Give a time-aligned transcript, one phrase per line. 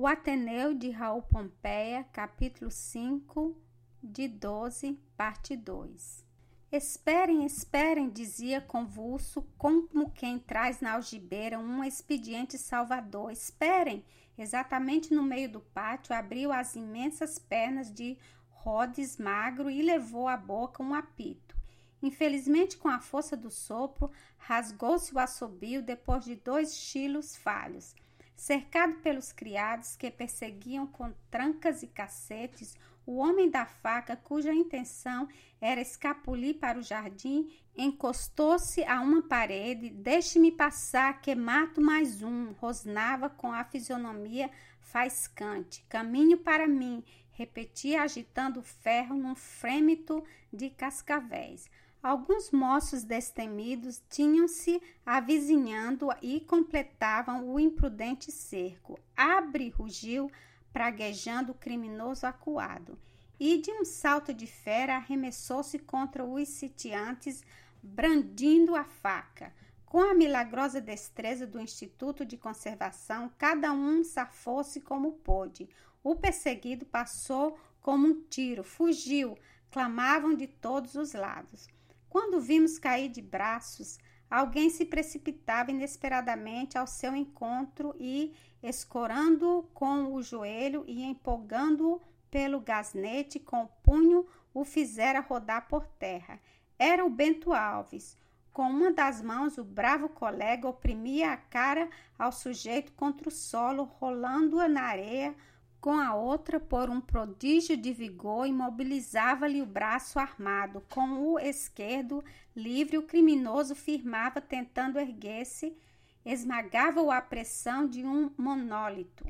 [0.00, 3.60] O Ateneu de Raul Pompeia, capítulo 5,
[4.00, 6.24] de 12, parte 2.
[6.70, 13.32] Esperem, esperem, dizia convulso, como quem traz na algibeira um expediente salvador.
[13.32, 14.04] Esperem!
[14.38, 18.16] Exatamente no meio do pátio, abriu as imensas pernas de
[18.50, 21.56] Rhodes magro e levou à boca um apito.
[22.00, 27.96] Infelizmente, com a força do sopro, rasgou-se o assobio depois de dois chilos falhos.
[28.38, 35.28] Cercado pelos criados que perseguiam com trancas e cacetes, o homem da faca, cuja intenção
[35.60, 39.90] era escapulir para o jardim, encostou-se a uma parede.
[39.90, 44.48] Deixe-me passar, que mato mais um, rosnava com a fisionomia
[44.80, 45.84] faiscante.
[45.88, 51.68] Caminho para mim, repetia agitando o ferro num frêmito de cascavéis.
[52.00, 58.98] Alguns moços destemidos tinham-se avizinhando e completavam o imprudente cerco.
[59.16, 60.30] Abre, rugiu,
[60.72, 62.96] praguejando o criminoso acuado,
[63.38, 67.42] e de um salto de fera arremessou-se contra os sitiantes,
[67.82, 69.52] brandindo a faca.
[69.84, 75.68] Com a milagrosa destreza do Instituto de Conservação, cada um safou-se como pôde.
[76.04, 79.36] O perseguido passou como um tiro, fugiu,
[79.70, 81.66] clamavam de todos os lados.
[82.08, 83.98] Quando vimos cair de braços,
[84.30, 92.60] alguém se precipitava inesperadamente ao seu encontro e, escorando-o com o joelho e empolgando-o pelo
[92.60, 96.40] gasnete com o punho, o fizera rodar por terra.
[96.78, 98.16] Era o Bento Alves.
[98.52, 103.84] Com uma das mãos, o bravo colega oprimia a cara ao sujeito contra o solo,
[103.84, 105.34] rolando-a na areia
[105.80, 110.82] com a outra, por um prodígio de vigor, imobilizava-lhe o braço armado.
[110.90, 115.76] Com o esquerdo livre, o criminoso firmava, tentando erguer-se,
[116.24, 119.24] esmagava-o à pressão de um monólito.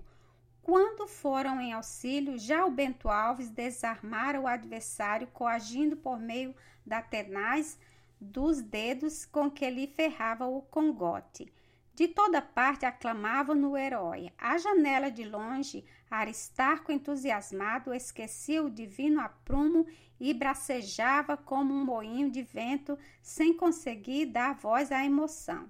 [0.62, 7.00] Quando foram em auxílio, já o Bento Alves desarmara o adversário, coagindo por meio da
[7.00, 7.78] tenaz
[8.20, 11.52] dos dedos com que lhe ferrava o congote.
[11.98, 14.32] De toda parte aclamavam no herói.
[14.38, 19.84] À janela de longe, Aristarco, entusiasmado, esquecia o divino aprumo
[20.20, 25.68] e bracejava como um moinho de vento, sem conseguir dar voz à emoção.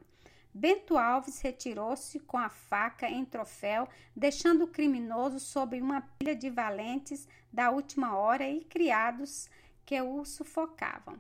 [0.52, 6.50] Bento Alves retirou-se com a faca em troféu, deixando o criminoso sob uma pilha de
[6.50, 9.48] valentes da última hora e criados
[9.86, 11.18] que o sufocavam.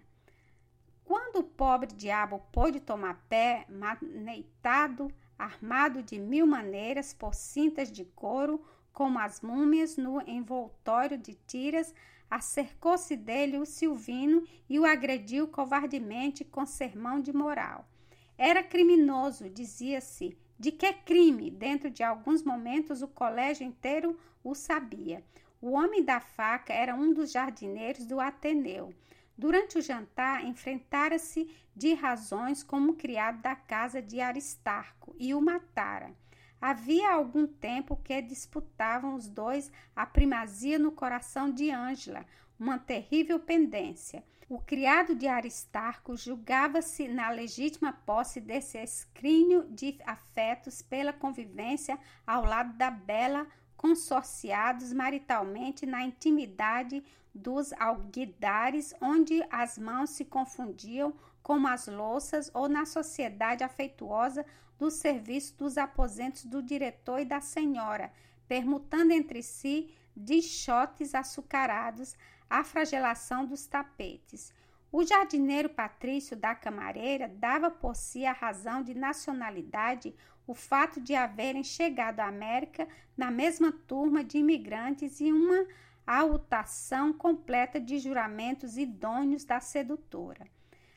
[1.08, 8.04] Quando o pobre diabo pôde tomar pé, maneitado, armado de mil maneiras por cintas de
[8.04, 11.94] couro, como as múmias no envoltório de tiras,
[12.30, 17.88] acercou-se dele o Silvino e o agrediu covardemente com sermão de moral.
[18.36, 20.36] Era criminoso, dizia-se.
[20.58, 21.50] De que crime?
[21.50, 24.14] Dentro de alguns momentos o colégio inteiro
[24.44, 25.24] o sabia.
[25.58, 28.92] O homem da faca era um dos jardineiros do Ateneu.
[29.38, 36.12] Durante o jantar, enfrentara-se de razões como criado da casa de Aristarco e o matara.
[36.60, 42.26] Havia algum tempo que disputavam os dois a primazia no coração de Ângela,
[42.58, 44.24] uma terrível pendência.
[44.48, 51.96] O criado de Aristarco julgava-se na legítima posse desse escrínio de afetos pela convivência
[52.26, 53.46] ao lado da bela,
[53.76, 57.04] consorciados maritalmente na intimidade
[57.38, 64.44] dos alguidares, onde as mãos se confundiam como as louças, ou na sociedade afeituosa
[64.78, 68.12] do serviço dos aposentos do diretor e da senhora,
[68.46, 72.16] permutando entre si dichotes açucarados
[72.50, 74.52] a flagelação dos tapetes.
[74.90, 80.14] O jardineiro Patrício da Camareira dava por si a razão de nacionalidade
[80.46, 85.66] o fato de haverem chegado à América na mesma turma de imigrantes e uma
[86.08, 90.46] a utação completa de juramentos idôneos da sedutora.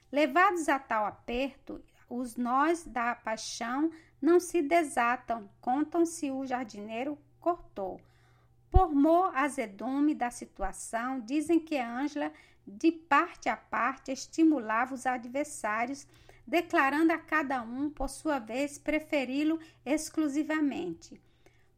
[0.09, 3.91] Levados a tal aperto, os nós da paixão
[4.21, 7.99] não se desatam, contam-se o jardineiro cortou.
[8.69, 12.31] Por mor azedume da situação, dizem que Ângela,
[12.65, 16.07] de parte a parte, estimulava os adversários,
[16.47, 21.21] declarando a cada um, por sua vez, preferi-lo exclusivamente.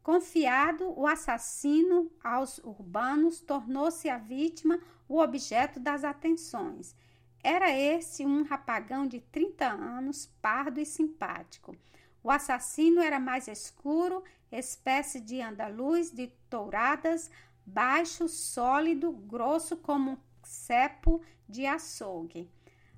[0.04, 4.78] Confiado o assassino aos urbanos, tornou-se a vítima
[5.08, 6.94] o objeto das atenções.
[7.42, 11.74] Era esse um rapagão de 30 anos, pardo e simpático.
[12.22, 14.22] O assassino era mais escuro,
[14.52, 17.32] espécie de andaluz de touradas,
[17.66, 22.50] baixo, sólido, grosso como um cepo de açougue.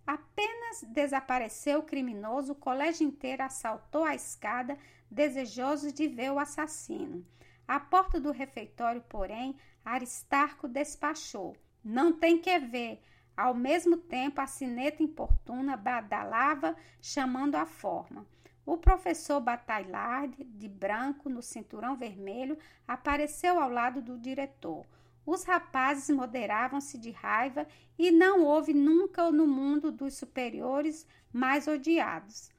[0.06, 4.78] Apenas desapareceu o criminoso, o colégio inteiro assaltou a escada,
[5.10, 7.26] desejoso de ver o assassino.
[7.68, 11.56] À porta do refeitório, porém, Aristarco despachou.
[11.84, 13.02] Não tem que ver.
[13.36, 18.26] Ao mesmo tempo, a sineta importuna badalava, chamando a forma.
[18.66, 22.58] O professor Bataillard, de branco, no cinturão vermelho,
[22.88, 24.86] apareceu ao lado do diretor.
[25.26, 27.68] Os rapazes moderavam-se de raiva
[27.98, 32.52] e não houve nunca no mundo dos superiores mais odiados.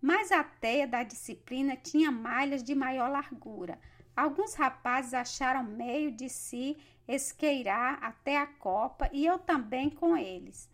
[0.00, 3.80] Mas a teia da disciplina tinha malhas de maior largura.
[4.16, 6.76] Alguns rapazes acharam meio de se
[7.08, 10.68] esqueirar até a copa e eu também com eles.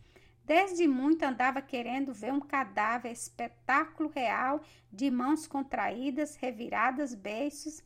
[0.45, 4.61] Desde muito andava querendo ver um cadáver, espetáculo real,
[4.93, 7.83] de mãos contraídas, reviradas, beiços.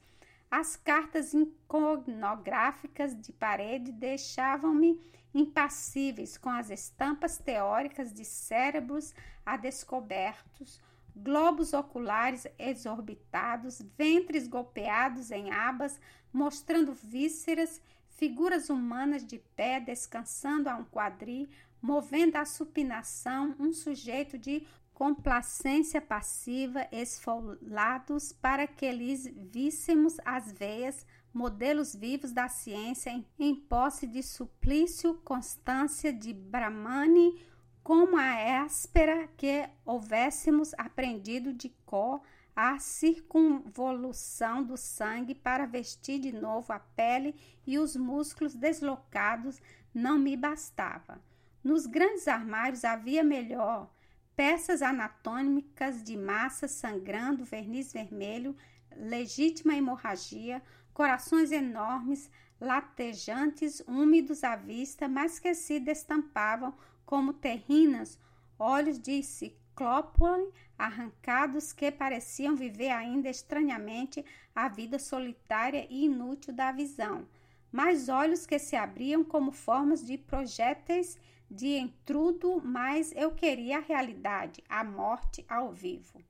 [0.56, 5.00] As cartas iconográficas de parede deixavam-me
[5.34, 9.12] impassíveis com as estampas teóricas de cérebros
[9.44, 10.80] a descobertos,
[11.16, 16.00] globos oculares exorbitados, ventres golpeados em abas,
[16.32, 21.48] mostrando vísceras, figuras humanas de pé descansando a um quadril,
[21.82, 24.64] movendo a supinação um sujeito de
[24.94, 33.54] complacência passiva, esfolados para que lhes víssemos as veias, modelos vivos da ciência em, em
[33.56, 37.44] posse de suplício, constância de Brahmani,
[37.82, 42.22] como a áspera que houvéssemos aprendido de cor
[42.56, 47.34] a circunvolução do sangue para vestir de novo a pele
[47.66, 49.60] e os músculos deslocados
[49.92, 51.20] não me bastava.
[51.64, 53.90] Nos grandes armários havia melhor
[54.36, 58.56] peças anatômicas de massa sangrando, verniz vermelho,
[58.96, 68.18] legítima hemorragia, corações enormes, latejantes, úmidos à vista, mas que se destampavam como terrinas,
[68.58, 76.72] olhos de ciclópole arrancados que pareciam viver ainda estranhamente a vida solitária e inútil da
[76.72, 77.28] visão,
[77.70, 81.18] mas olhos que se abriam como formas de projéteis
[81.54, 86.22] de entrudo, mas eu queria a realidade, a morte ao vivo.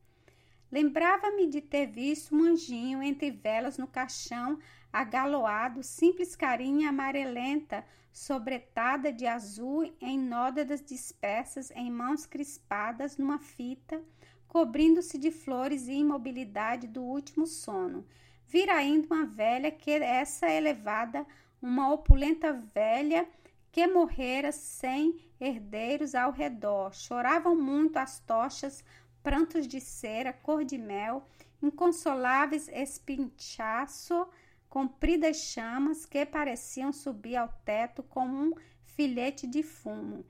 [0.71, 4.59] Lembrava-me de ter visto um anjinho entre velas no caixão,
[4.93, 14.03] agaloado, simples carinha amarelenta, sobretada de azul em nódadas dispersas em mãos crispadas numa fita,
[14.47, 18.07] cobrindo-se de flores e imobilidade do último sono.
[18.47, 21.27] Vir ainda uma velha que essa elevada,
[21.61, 23.29] uma opulenta velha,
[23.75, 26.95] que morrera sem herdeiros ao redor.
[26.95, 28.85] Choravam muito as tochas,
[29.21, 31.27] prantos de cera, cor de mel,
[31.61, 34.29] inconsoláveis espinchaço,
[34.69, 38.53] compridas chamas que pareciam subir ao teto como um
[38.85, 40.25] filete de fumo.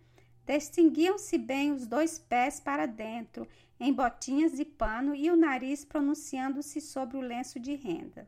[0.47, 3.47] Distinguiam-se bem os dois pés para dentro,
[3.79, 8.26] em botinhas de pano, e o nariz pronunciando-se sobre o lenço de renda.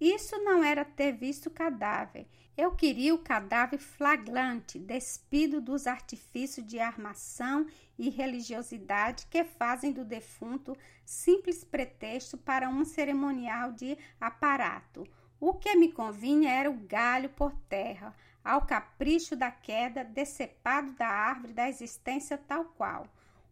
[0.00, 2.26] Isso não era ter visto o cadáver.
[2.56, 7.66] Eu queria o cadáver flagrante, despido dos artifícios de armação
[7.98, 15.06] e religiosidade que fazem do defunto simples pretexto para um cerimonial de aparato.
[15.40, 18.14] O que me convinha era o galho por terra,
[18.44, 23.06] ao capricho da queda, decepado da árvore da existência tal qual.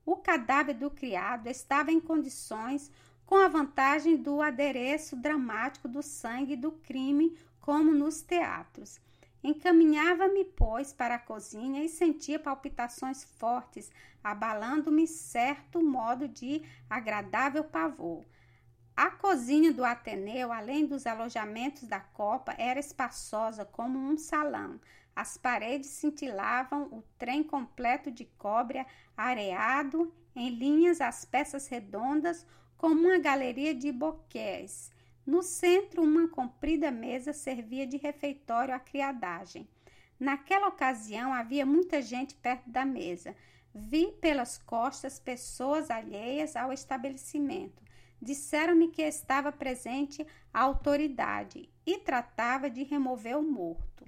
[0.04, 2.90] O cadáver do criado estava em condições
[3.32, 9.00] com a vantagem do adereço dramático do sangue do crime, como nos teatros.
[9.42, 13.90] Encaminhava-me, pois, para a cozinha e sentia palpitações fortes,
[14.22, 16.60] abalando-me certo modo de
[16.90, 18.22] agradável pavor.
[18.94, 24.78] A cozinha do Ateneu, além dos alojamentos da Copa, era espaçosa como um salão.
[25.16, 28.84] As paredes cintilavam, o trem completo de cobre
[29.16, 32.46] areado, em linhas as peças redondas,
[32.82, 34.90] como uma galeria de boqués.
[35.24, 39.68] No centro, uma comprida mesa servia de refeitório à criadagem.
[40.18, 43.36] Naquela ocasião, havia muita gente perto da mesa.
[43.72, 47.80] Vi pelas costas pessoas alheias ao estabelecimento.
[48.20, 54.04] Disseram-me que estava presente a autoridade e tratava de remover o morto.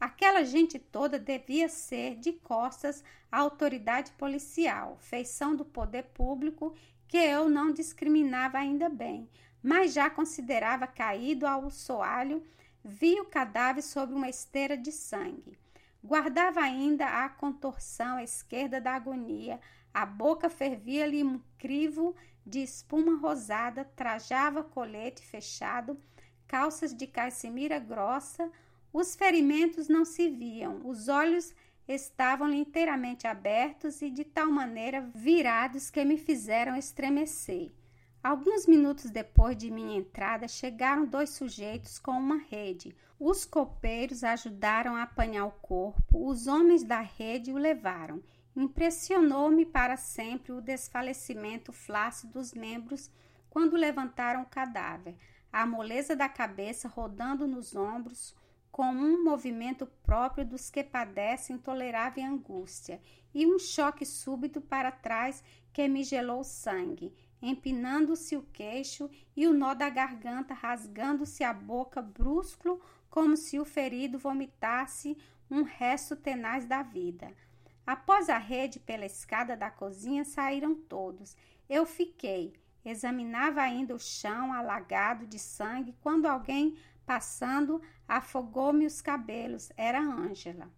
[0.00, 6.74] Aquela gente toda devia ser de costas à autoridade policial, feição do poder público
[7.08, 9.28] que eu não discriminava ainda bem,
[9.62, 12.44] mas já considerava caído ao soalho,
[12.84, 15.58] vi o cadáver sobre uma esteira de sangue.
[16.04, 19.58] Guardava ainda a contorção esquerda da agonia,
[19.92, 22.14] a boca fervia-lhe um crivo
[22.46, 25.98] de espuma rosada, trajava colete fechado,
[26.46, 28.50] calças de caixemira grossa,
[28.92, 31.54] os ferimentos não se viam, os olhos
[31.88, 37.72] estavam inteiramente abertos e de tal maneira virados que me fizeram estremecer.
[38.22, 42.94] Alguns minutos depois de minha entrada, chegaram dois sujeitos com uma rede.
[43.18, 48.22] Os copeiros ajudaram a apanhar o corpo, os homens da rede o levaram.
[48.54, 53.10] Impressionou-me para sempre o desfalecimento flácido dos membros
[53.48, 55.16] quando levantaram o cadáver,
[55.52, 58.34] a moleza da cabeça rodando nos ombros,
[58.70, 63.00] com um movimento próprio dos que padecem intolerável angústia,
[63.34, 69.46] e um choque súbito para trás que me gelou o sangue empinando-se o queixo e
[69.46, 75.16] o nó da garganta, rasgando-se a boca brusco, como se o ferido vomitasse
[75.50, 77.32] um resto tenaz da vida.
[77.86, 81.36] Após a rede pela escada da cozinha, saíram todos.
[81.68, 82.52] Eu fiquei.
[82.84, 86.76] Examinava ainda o chão alagado de sangue quando alguém,
[87.08, 89.72] passando, afogou-me os cabelos.
[89.78, 90.70] Era Ângela.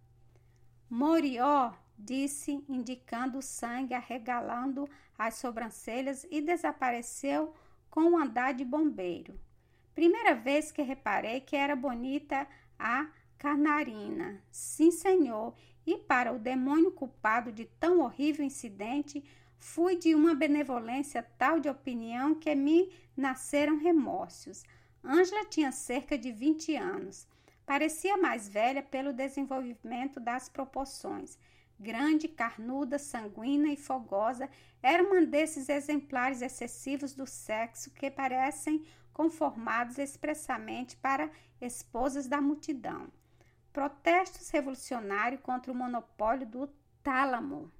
[0.89, 4.87] Morió, disse, indicando o sangue arregalando
[5.19, 7.53] as sobrancelhas e desapareceu
[7.89, 9.37] com o andar de bombeiro.
[9.93, 12.47] Primeira vez que reparei que era bonita
[12.79, 13.07] a
[13.37, 14.41] Canarina.
[14.49, 15.53] Sim, senhor,
[15.85, 19.21] e para o demônio culpado de tão horrível incidente,
[19.57, 24.63] fui de uma benevolência tal de opinião que me nasceram remorsos.
[25.03, 27.27] Ângela tinha cerca de 20 anos.
[27.65, 31.37] Parecia mais velha pelo desenvolvimento das proporções
[31.81, 34.47] grande, carnuda, sanguínea e fogosa,
[34.83, 41.29] era uma desses exemplares excessivos do sexo que parecem conformados expressamente para
[41.59, 43.07] esposas da multidão.
[43.73, 46.69] Protestos revolucionários contra o monopólio do
[47.01, 47.71] tálamo.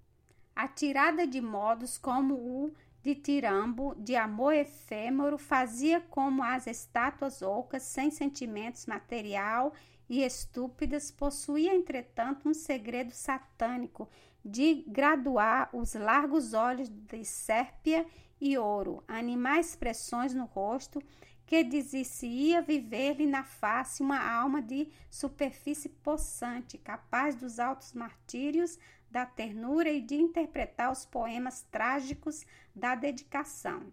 [0.55, 7.41] A tirada de modos como o de tirambo, de amor efêmero, fazia como as estátuas
[7.41, 9.73] ocas, sem sentimentos material
[10.07, 14.09] e estúpidas, possuía, entretanto, um segredo satânico
[14.43, 18.05] de graduar os largos olhos de sérpia
[18.39, 21.01] e ouro, animais expressões no rosto,
[21.45, 28.79] que dizia viver-lhe na face uma alma de superfície possante, capaz dos altos martírios
[29.09, 33.91] da ternura e de interpretar os poemas trágicos da dedicação.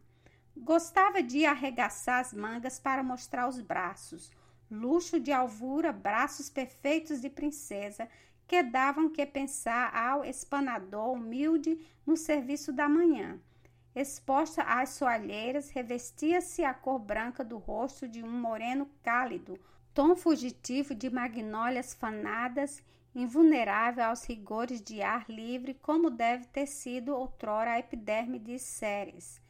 [0.57, 4.31] Gostava de arregaçar as mangas para mostrar os braços,
[4.71, 8.09] luxo de alvura, braços perfeitos de princesa,
[8.47, 13.39] que davam que pensar ao espanador humilde no serviço da manhã.
[13.95, 19.59] Exposta às soalheiras, revestia-se a cor branca do rosto de um moreno cálido,
[19.93, 22.83] tom fugitivo de magnólias fanadas,
[23.15, 29.41] invulnerável aos rigores de ar livre, como deve ter sido outrora a epiderme de Ceres.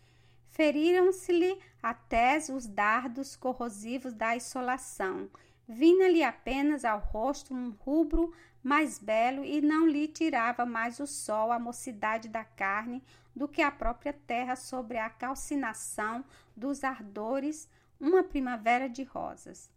[0.51, 5.29] Feriram-se-lhe até os dardos corrosivos da insolação.
[5.69, 8.33] Vinha-lhe apenas ao rosto um rubro
[8.63, 13.03] mais belo e não lhe tirava mais o sol a mocidade da carne
[13.37, 16.25] do que a própria terra sobre a calcinação
[16.57, 17.69] dos ardores,
[18.01, 19.71] uma primavera de rosas.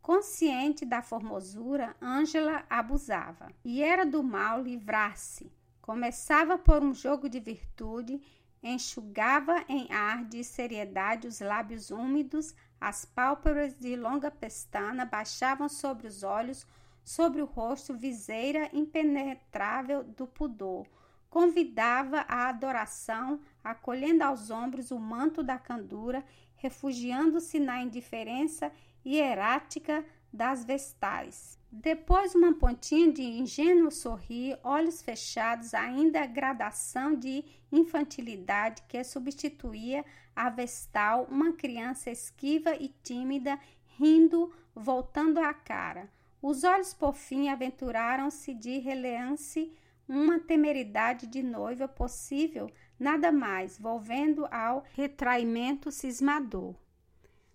[0.00, 5.50] Consciente da formosura, Ângela abusava, e era do mal livrar-se.
[5.82, 8.20] Começava por um jogo de virtude
[8.64, 16.06] enxugava em ar de seriedade os lábios úmidos, as pálpebras de longa pestana baixavam sobre
[16.06, 16.66] os olhos,
[17.02, 20.86] sobre o rosto viseira impenetrável do pudor.
[21.30, 26.22] Convidava à adoração, acolhendo aos ombros o manto da candura,
[26.56, 28.70] refugiando-se na indiferença
[29.02, 31.58] hierática das vestais.
[31.70, 40.04] Depois uma pontinha de ingênuo sorrir, olhos fechados, ainda a gradação de infantilidade que substituía
[40.34, 43.58] a vestal, uma criança esquiva e tímida,
[43.98, 46.08] rindo, voltando a cara.
[46.42, 49.72] Os olhos por fim aventuraram-se de relance
[50.08, 56.74] uma temeridade de noiva possível, nada mais, volvendo ao retraimento cismador.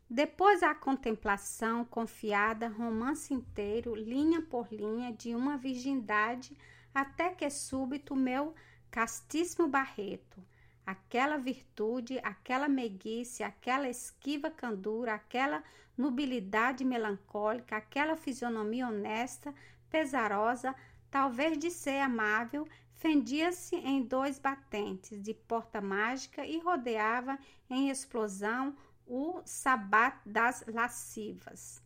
[0.09, 6.57] Depois a contemplação confiada, romance inteiro, linha por linha, de uma virgindade,
[6.91, 8.55] até que súbito meu
[8.89, 10.43] castíssimo Barreto,
[10.83, 15.63] aquela virtude, aquela meiguice, aquela esquiva candura, aquela
[15.95, 19.53] nubilidade melancólica, aquela fisionomia honesta,
[19.91, 20.73] pesarosa,
[21.11, 27.37] talvez de ser amável, fendia-se em dois batentes de porta mágica e rodeava
[27.69, 28.75] em explosão
[29.09, 31.81] o sabat das lascivas.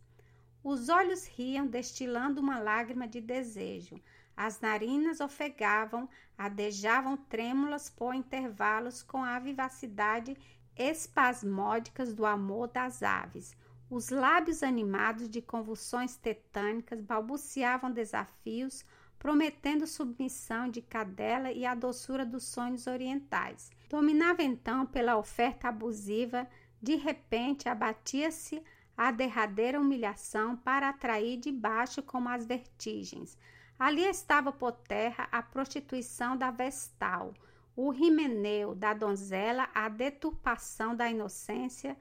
[0.62, 4.00] Os olhos riam, destilando uma lágrima de desejo.
[4.36, 10.36] As narinas ofegavam, adejavam trêmulas por intervalos com a vivacidade
[10.76, 13.56] espasmódicas do amor das aves.
[13.90, 18.84] Os lábios animados de convulsões tetânicas balbuciavam desafios,
[19.20, 23.72] prometendo submissão de cadela e a doçura dos sonhos orientais.
[23.88, 26.48] Dominava então pela oferta abusiva,
[26.84, 28.62] de repente abatia-se
[28.98, 33.38] a derradeira humilhação para atrair de baixo como as vertigens.
[33.80, 37.34] Ali estava por terra a prostituição da vestal,
[37.74, 41.98] o rimeneu da donzela, a deturpação da inocência,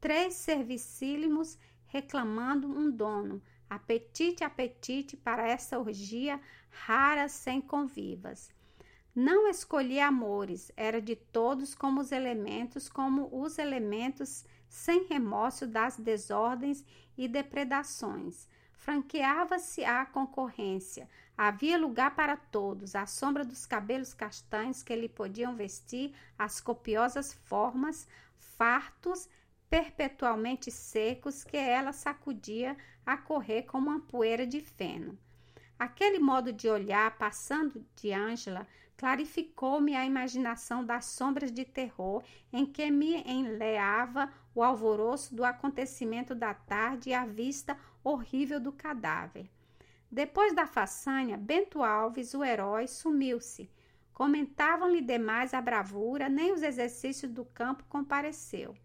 [0.00, 8.52] três servicílimos reclamando um dono, apetite, apetite para essa orgia rara sem convivas.
[9.14, 15.96] Não escolhia amores, era de todos como os elementos, como os elementos sem remorso das
[15.96, 16.84] desordens
[17.16, 18.48] e depredações.
[18.72, 25.54] Franqueava-se a concorrência, havia lugar para todos, à sombra dos cabelos castanhos que lhe podiam
[25.54, 29.28] vestir as copiosas formas, fartos,
[29.70, 35.16] perpetualmente secos que ela sacudia a correr como uma poeira de feno.
[35.78, 38.66] Aquele modo de olhar, passando de Ângela,
[38.96, 46.34] clarificou-me a imaginação das sombras de terror em que me enleava o alvoroço do acontecimento
[46.34, 49.50] da tarde e a vista horrível do cadáver.
[50.10, 53.68] Depois da façanha, Bento Alves, o herói, sumiu-se.
[54.12, 58.76] Comentavam-lhe demais a bravura, nem os exercícios do campo compareceu.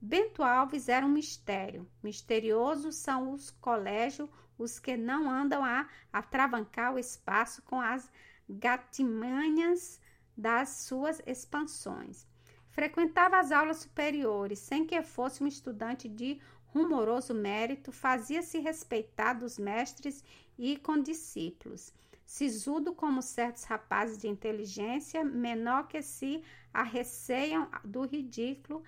[0.00, 1.86] Bento Alves era um mistério.
[2.02, 4.30] Misteriosos são os colégios,
[4.62, 8.10] os que não andam a atravancar o espaço com as
[8.48, 10.00] gatimanhas
[10.36, 12.26] das suas expansões.
[12.70, 19.58] Frequentava as aulas superiores, sem que fosse um estudante de rumoroso mérito, fazia-se respeitar dos
[19.58, 20.24] mestres
[20.58, 21.92] e condiscípulos.
[22.24, 28.84] Sisudo como certos rapazes de inteligência, menor que se arreceiam do ridículo,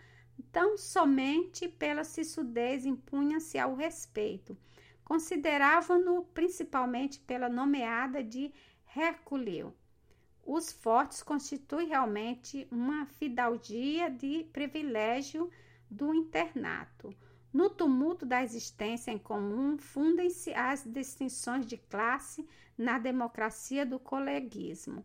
[0.53, 4.57] tão somente pela sisudez impunha-se ao respeito.
[5.05, 8.53] Consideravam-no principalmente pela nomeada de
[8.97, 9.75] Herculeu.
[10.45, 15.51] Os fortes constituem realmente uma fidalgia de privilégio
[15.91, 17.15] do internato.
[17.53, 25.05] No tumulto da existência em comum, fundem-se as distinções de classe na democracia do coleguismo.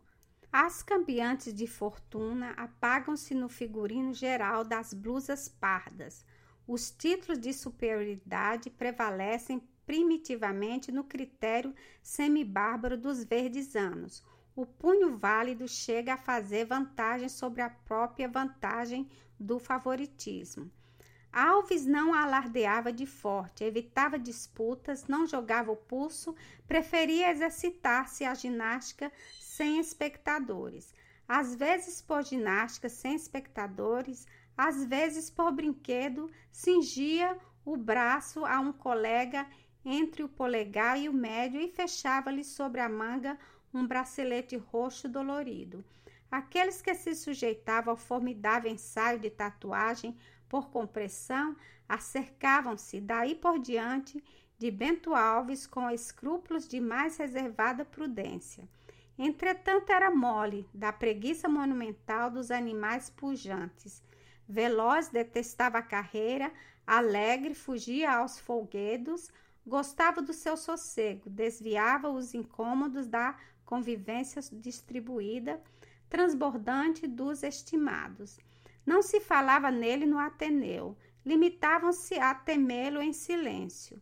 [0.51, 6.25] As cambiantes de fortuna apagam-se no figurino geral das blusas pardas.
[6.65, 11.73] Os títulos de superioridade prevalecem primitivamente no critério
[12.04, 14.21] semibárbaro dos verdes anos.
[14.54, 20.69] O punho válido chega a fazer vantagem sobre a própria vantagem do favoritismo.
[21.32, 26.36] Alves não alardeava de forte, evitava disputas, não jogava o pulso,
[26.67, 30.93] preferia exercitar-se a ginástica sem espectadores.
[31.28, 34.26] Às vezes por ginástica sem espectadores,
[34.58, 39.45] às vezes por brinquedo, cingia o braço a um colega
[39.89, 43.39] entre o polegar e o médio e fechava-lhe sobre a manga
[43.73, 45.82] um bracelete roxo dolorido.
[46.30, 50.17] Aqueles que se sujeitavam ao formidável ensaio de tatuagem
[50.50, 51.56] por compressão,
[51.88, 54.21] acercavam-se daí por diante
[54.58, 58.67] de Bento Alves com escrúpulos de mais reservada prudência.
[59.17, 64.04] Entretanto, era mole da preguiça monumental dos animais pujantes.
[64.47, 66.52] Veloz detestava a carreira,
[66.86, 69.32] alegre fugia aos folguedos,
[69.67, 75.62] gostava do seu sossego, desviava os incômodos da convivência distribuída,
[76.10, 78.39] transbordante dos estimados.
[78.86, 84.01] Não se falava nele no Ateneu, limitavam-se a temê-lo em silêncio.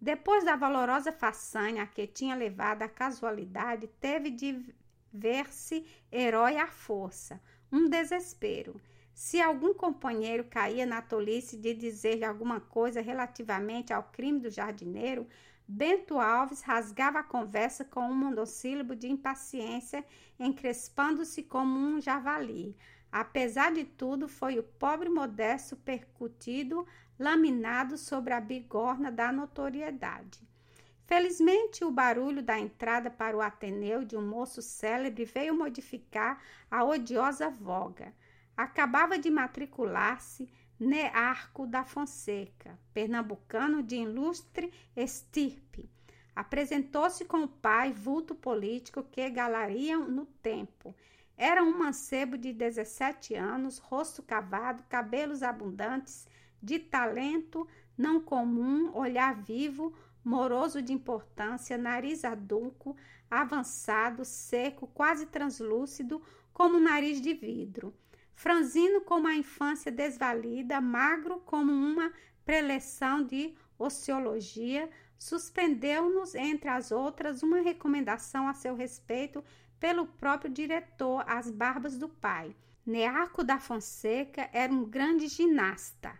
[0.00, 4.74] Depois da valorosa façanha a que tinha levado a casualidade, teve de
[5.12, 8.80] ver-se herói à força, um desespero.
[9.14, 15.28] Se algum companheiro caía na tolice de dizer-lhe alguma coisa relativamente ao crime do jardineiro,
[15.66, 20.04] Bento Alves rasgava a conversa com um monossílabo de impaciência,
[20.38, 22.76] encrespando-se como um javali.
[23.10, 26.84] Apesar de tudo, foi o pobre modesto percutido,
[27.16, 30.46] laminado sobre a bigorna da notoriedade.
[31.06, 36.82] Felizmente, o barulho da entrada para o Ateneu de um moço célebre veio modificar a
[36.82, 38.12] odiosa voga.
[38.56, 45.88] Acabava de matricular-se Nearco da Fonseca, pernambucano de ilustre estirpe.
[46.34, 50.94] Apresentou-se com o pai, vulto político que galariam no tempo
[51.36, 56.28] era um mancebo de 17 anos, rosto cavado, cabelos abundantes,
[56.62, 57.66] de talento
[57.98, 59.92] não comum, olhar vivo,
[60.24, 62.96] moroso de importância, nariz adulco,
[63.30, 67.92] avançado, seco, quase translúcido, como um nariz de vidro.
[68.34, 72.12] Franzino como a infância desvalida, magro como uma
[72.44, 79.42] preleção de ociologia, suspendeu-nos, entre as outras, uma recomendação a seu respeito
[79.80, 82.54] pelo próprio diretor às barbas do pai.
[82.84, 86.18] Nearco da Fonseca era um grande ginasta.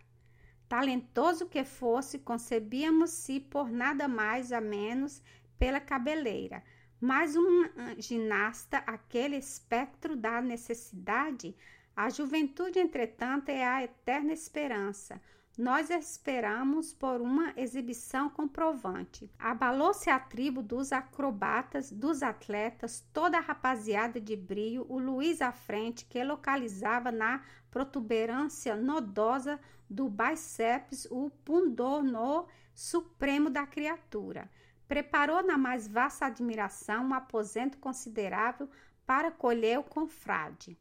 [0.69, 5.23] Talentoso que fosse, concebíamos-se por nada mais a menos
[5.59, 6.65] pela cabeleira.
[6.99, 7.65] Mas um
[7.99, 11.55] ginasta, aquele espectro da necessidade,
[11.97, 15.21] a juventude, entretanto, é a eterna esperança.
[15.57, 19.31] Nós esperamos por uma exibição comprovante.
[19.39, 25.53] Abalou-se a tribo dos acrobatas, dos atletas, toda a rapaziada de brio, o Luiz à
[25.53, 34.51] frente, que localizava na protuberância nodosa do bíceps o pundor no supremo da criatura.
[34.89, 38.69] Preparou na mais vasta admiração um aposento considerável
[39.07, 40.77] para colher o confrade.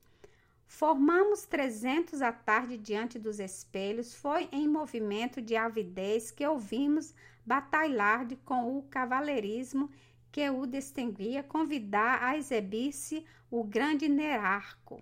[0.76, 4.16] Formamos trezentos à tarde diante dos espelhos.
[4.16, 7.14] Foi em movimento de avidez que ouvimos
[7.46, 9.88] batalhar com o cavaleirismo
[10.32, 15.00] que o distinguia, convidar a exibir-se o grande Nerarco.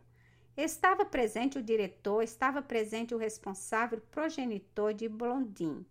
[0.58, 5.86] Estava presente o diretor, estava presente o responsável progenitor de Blondim.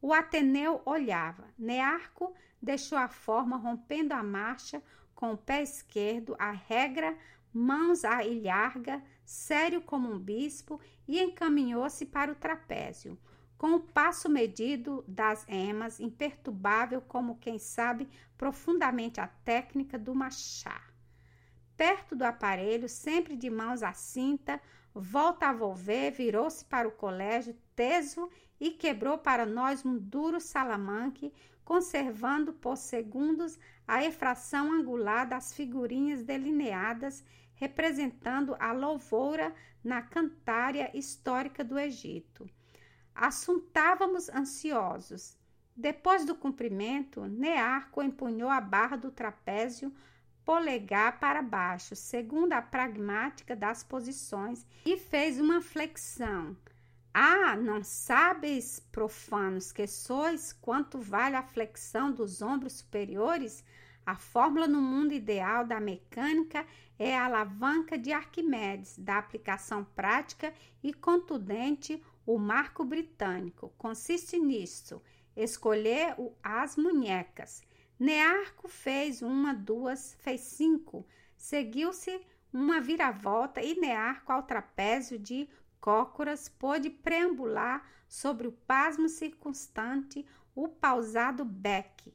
[0.00, 1.44] O Ateneu olhava.
[1.58, 4.82] Nearco deixou a forma, rompendo a marcha
[5.14, 7.14] com o pé esquerdo, a regra
[7.52, 13.18] mãos à ilharga, sério como um bispo, e encaminhou-se para o trapézio,
[13.56, 20.80] com o passo medido das emas, imperturbável como quem sabe profundamente a técnica do machá.
[21.76, 24.60] Perto do aparelho, sempre de mãos à cinta,
[24.94, 28.28] volta a volver, virou-se para o colégio, teso,
[28.60, 31.32] e quebrou para nós um duro salamanque,
[31.68, 37.22] conservando por segundos a efração angular das figurinhas delineadas
[37.56, 39.54] representando a louvoura
[39.84, 42.48] na cantária histórica do Egito.
[43.14, 45.36] Assuntávamos ansiosos.
[45.76, 49.92] Depois do cumprimento, Nearco empunhou a barra do trapézio
[50.46, 56.56] polegar para baixo, segundo a pragmática das posições, e fez uma flexão.
[57.12, 63.64] Ah, não sabes, profanos que sois, quanto vale a flexão dos ombros superiores?
[64.06, 66.64] A fórmula no mundo ideal da mecânica
[66.98, 73.72] é a alavanca de Arquimedes, da aplicação prática e contundente, o marco britânico.
[73.76, 75.02] Consiste nisso:
[75.36, 77.62] escolher as munhecas.
[77.98, 81.06] Nearco fez uma, duas, fez cinco.
[81.36, 82.20] Seguiu-se
[82.52, 85.48] uma viravolta e Nearco, ao trapézio de
[85.80, 92.12] Cócoras, pôde preambular sobre o pasmo circunstante o pausado beck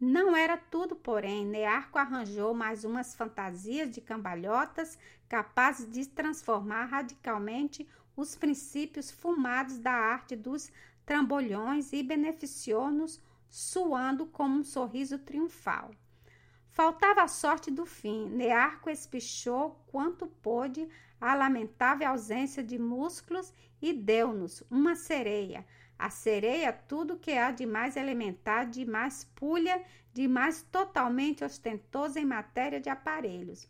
[0.00, 4.96] não era tudo, porém, Nearco arranjou mais umas fantasias de cambalhotas
[5.28, 10.70] capazes de transformar radicalmente os princípios fumados da arte dos
[11.04, 15.90] trambolhões e beneficiou-nos suando como um sorriso triunfal.
[16.68, 18.28] Faltava a sorte do fim.
[18.28, 20.88] Nearco espichou quanto pôde
[21.20, 25.64] a lamentável ausência de músculos e deu-nos uma sereia,
[25.98, 32.18] a sereia, tudo que há de mais elementar, de mais pulha, de mais totalmente ostentoso
[32.18, 33.68] em matéria de aparelhos.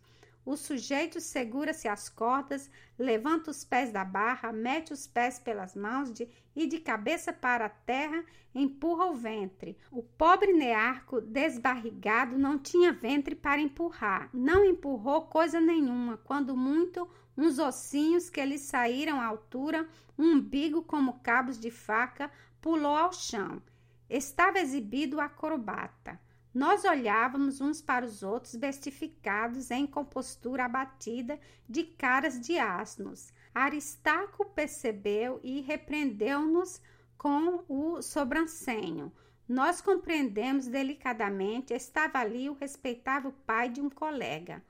[0.49, 6.11] O sujeito segura-se às cordas, levanta os pés da barra, mete os pés pelas mãos
[6.11, 9.77] de, e de cabeça para a terra empurra o ventre.
[9.93, 14.31] O pobre Nearco, desbarrigado, não tinha ventre para empurrar.
[14.33, 17.07] Não empurrou coisa nenhuma, quando muito
[17.37, 19.87] uns ossinhos que lhe saíram à altura,
[20.19, 23.61] um umbigo como cabos de faca, pulou ao chão.
[24.09, 26.19] Estava exibido o acrobata.
[26.59, 33.33] Nós olhávamos uns para os outros, bestificados em compostura abatida de caras de asnos.
[33.55, 36.83] Aristarco percebeu e repreendeu-nos
[37.17, 39.13] com o sobrancenho.
[39.49, 44.61] Nós compreendemos delicadamente, estava ali o respeitável pai de um colega.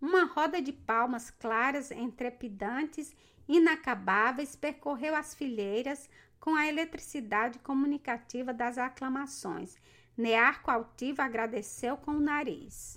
[0.00, 3.16] Uma roda de palmas claras, entrepidantes,
[3.48, 9.76] inacabáveis, percorreu as fileiras com a eletricidade comunicativa das aclamações.
[10.16, 12.90] Nearco altivo agradeceu com o nariz.